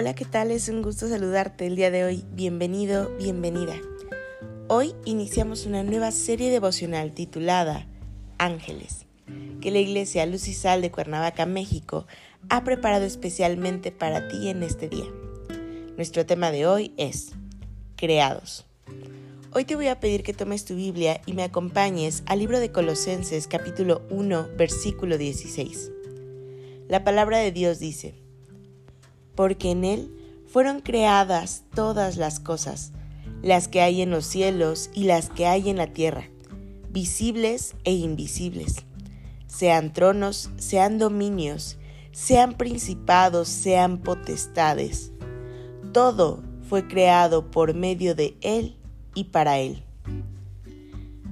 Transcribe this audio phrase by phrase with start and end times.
[0.00, 0.50] Hola, ¿qué tal?
[0.50, 2.24] Es un gusto saludarte el día de hoy.
[2.32, 3.74] Bienvenido, bienvenida.
[4.66, 7.86] Hoy iniciamos una nueva serie devocional titulada
[8.38, 9.04] Ángeles,
[9.60, 12.06] que la Iglesia Luz y Sal de Cuernavaca, México,
[12.48, 15.04] ha preparado especialmente para ti en este día.
[15.98, 17.32] Nuestro tema de hoy es
[17.96, 18.64] Creados.
[19.52, 22.72] Hoy te voy a pedir que tomes tu Biblia y me acompañes al libro de
[22.72, 25.92] Colosenses capítulo 1 versículo 16.
[26.88, 28.14] La palabra de Dios dice,
[29.40, 30.10] porque en Él
[30.46, 32.92] fueron creadas todas las cosas,
[33.40, 36.28] las que hay en los cielos y las que hay en la tierra,
[36.90, 38.84] visibles e invisibles,
[39.46, 41.78] sean tronos, sean dominios,
[42.12, 45.10] sean principados, sean potestades.
[45.94, 48.76] Todo fue creado por medio de Él
[49.14, 49.82] y para Él.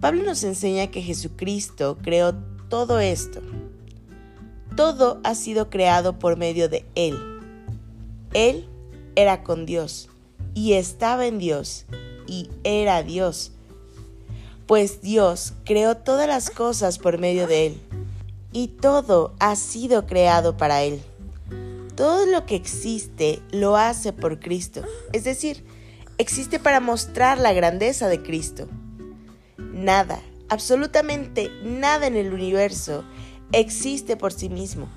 [0.00, 2.36] Pablo nos enseña que Jesucristo creó
[2.68, 3.40] todo esto.
[4.76, 7.35] Todo ha sido creado por medio de Él
[8.32, 8.68] él
[9.14, 10.08] era con Dios
[10.54, 11.86] y estaba en Dios
[12.26, 13.52] y era Dios,
[14.66, 17.80] pues Dios creó todas las cosas por medio de Él
[18.52, 21.00] y todo ha sido creado para Él.
[21.94, 24.82] Todo lo que existe lo hace por Cristo,
[25.12, 25.64] es decir,
[26.18, 28.68] existe para mostrar la grandeza de Cristo.
[29.58, 33.04] Nada, absolutamente nada en el universo
[33.52, 34.88] existe por sí mismo.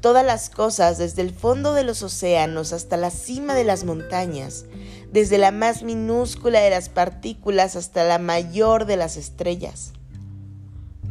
[0.00, 4.64] Todas las cosas, desde el fondo de los océanos hasta la cima de las montañas,
[5.12, 9.92] desde la más minúscula de las partículas hasta la mayor de las estrellas.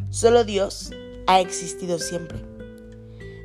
[0.10, 0.92] Solo Dios
[1.28, 2.40] ha existido siempre.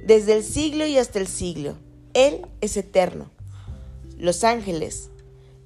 [0.07, 1.77] Desde el siglo y hasta el siglo,
[2.15, 3.31] Él es eterno.
[4.17, 5.11] Los ángeles,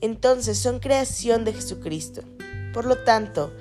[0.00, 2.22] entonces, son creación de Jesucristo.
[2.72, 3.52] Por lo tanto,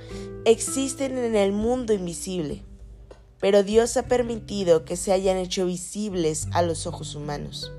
[0.45, 2.63] existen en el mundo invisible
[3.39, 7.71] pero Dios ha permitido que se hayan hecho visibles a los ojos humanos.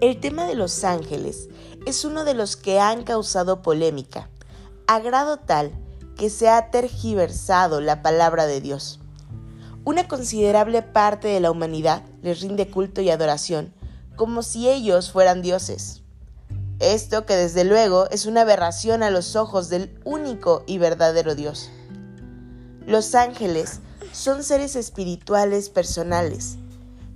[0.00, 1.48] El tema de los ángeles
[1.86, 4.28] es uno de los que han causado polémica,
[4.86, 5.72] a grado tal
[6.16, 9.00] que se ha tergiversado la palabra de Dios.
[9.84, 13.72] Una considerable parte de la humanidad les rinde culto y adoración
[14.16, 16.02] como si ellos fueran dioses.
[16.80, 21.70] Esto que desde luego es una aberración a los ojos del único y verdadero Dios.
[22.86, 23.80] Los ángeles
[24.16, 26.56] son seres espirituales personales,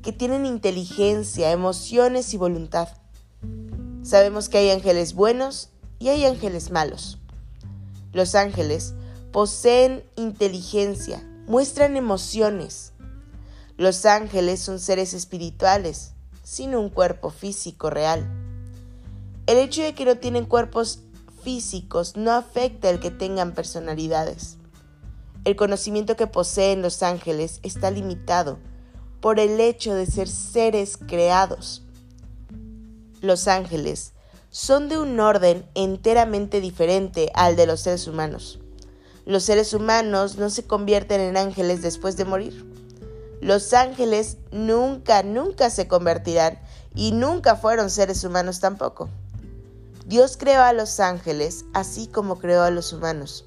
[0.02, 2.88] que tienen inteligencia, emociones y voluntad.
[4.02, 7.18] Sabemos que hay ángeles buenos y hay ángeles malos.
[8.12, 8.92] Los ángeles
[9.32, 12.92] poseen inteligencia, muestran emociones.
[13.78, 16.12] Los ángeles son seres espirituales,
[16.44, 18.30] sin un cuerpo físico real.
[19.46, 21.00] El hecho de que no tienen cuerpos
[21.42, 24.58] físicos no afecta el que tengan personalidades.
[25.44, 28.58] El conocimiento que poseen los ángeles está limitado
[29.20, 31.82] por el hecho de ser seres creados.
[33.22, 34.12] Los ángeles
[34.50, 38.60] son de un orden enteramente diferente al de los seres humanos.
[39.24, 42.66] Los seres humanos no se convierten en ángeles después de morir.
[43.40, 46.58] Los ángeles nunca, nunca se convertirán
[46.94, 49.08] y nunca fueron seres humanos tampoco.
[50.04, 53.46] Dios creó a los ángeles así como creó a los humanos.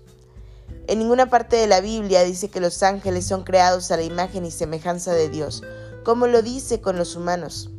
[0.88, 4.46] En ninguna parte de la Biblia dice que los ángeles son creados a la imagen
[4.46, 5.63] y semejanza de Dios,
[6.03, 7.69] como lo dice con los humanos,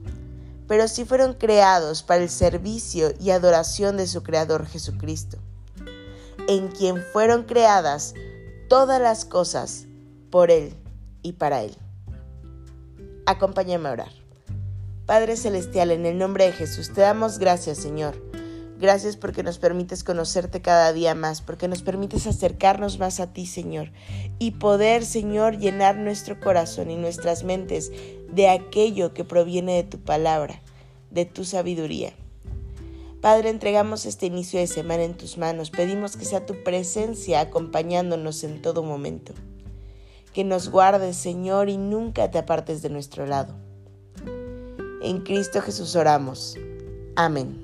[0.66, 5.36] pero sí fueron creados para el servicio y adoración de su Creador Jesucristo,
[6.48, 8.14] en quien fueron creadas
[8.68, 9.84] todas las cosas
[10.30, 10.74] por Él
[11.22, 11.76] y para Él.
[13.26, 14.12] Acompáñame a orar.
[15.04, 18.33] Padre Celestial, en el nombre de Jesús, te damos gracias, Señor
[18.84, 23.46] Gracias porque nos permites conocerte cada día más, porque nos permites acercarnos más a ti,
[23.46, 23.92] Señor,
[24.38, 27.90] y poder, Señor, llenar nuestro corazón y nuestras mentes
[28.30, 30.60] de aquello que proviene de tu palabra,
[31.10, 32.12] de tu sabiduría.
[33.22, 35.70] Padre, entregamos este inicio de semana en tus manos.
[35.70, 39.32] Pedimos que sea tu presencia acompañándonos en todo momento.
[40.34, 43.54] Que nos guardes, Señor, y nunca te apartes de nuestro lado.
[45.00, 46.58] En Cristo Jesús oramos.
[47.16, 47.63] Amén.